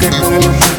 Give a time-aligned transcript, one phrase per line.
[0.00, 0.69] que tú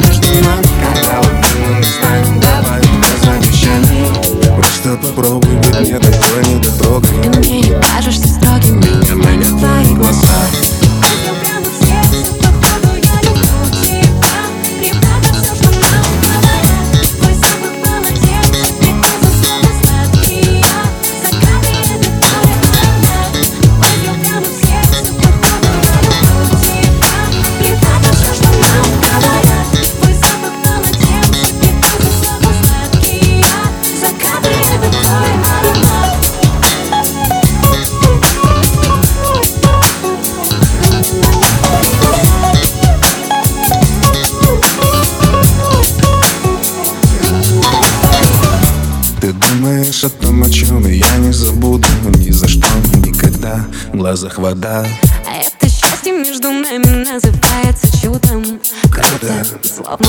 [50.03, 51.87] о том, о чем я не забуду.
[52.17, 54.85] Ни за что, никогда, в глазах вода.
[55.27, 58.59] А это счастье между нами называется чудом.
[58.89, 60.07] Круто, словно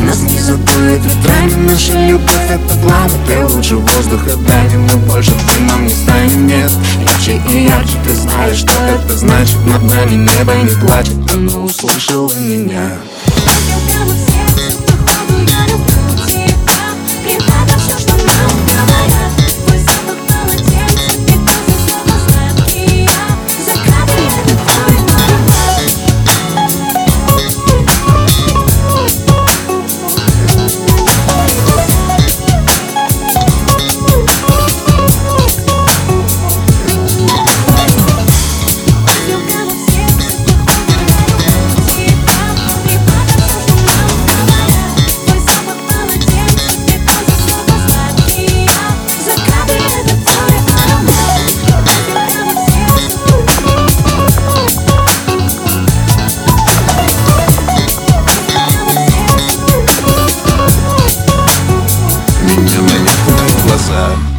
[0.00, 5.84] Нас не задует ветрами, наша любовь это пламя Ты лучше воздуха дай, но больше дымом
[5.86, 9.56] не станет Нет, ярче и ярче, ты знаешь, что это значит.
[9.66, 12.96] Над нами небо не плачет, оно услышало меня
[63.86, 64.35] side.